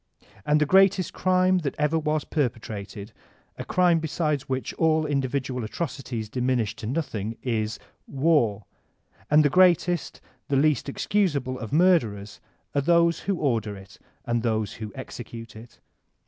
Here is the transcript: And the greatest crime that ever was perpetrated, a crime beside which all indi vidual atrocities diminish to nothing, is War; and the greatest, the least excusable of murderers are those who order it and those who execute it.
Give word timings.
And 0.47 0.59
the 0.59 0.65
greatest 0.65 1.13
crime 1.13 1.59
that 1.59 1.75
ever 1.77 1.99
was 1.99 2.23
perpetrated, 2.23 3.13
a 3.55 3.63
crime 3.63 3.99
beside 3.99 4.41
which 4.49 4.73
all 4.73 5.05
indi 5.05 5.27
vidual 5.27 5.63
atrocities 5.63 6.27
diminish 6.27 6.75
to 6.77 6.87
nothing, 6.87 7.37
is 7.43 7.77
War; 8.07 8.65
and 9.29 9.45
the 9.45 9.49
greatest, 9.51 10.19
the 10.47 10.55
least 10.55 10.89
excusable 10.89 11.59
of 11.59 11.71
murderers 11.71 12.41
are 12.73 12.81
those 12.81 13.19
who 13.19 13.35
order 13.35 13.75
it 13.77 13.99
and 14.25 14.41
those 14.41 14.73
who 14.73 14.91
execute 14.95 15.55
it. 15.55 15.79